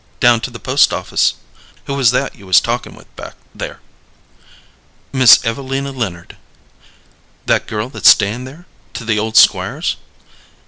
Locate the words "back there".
3.15-3.81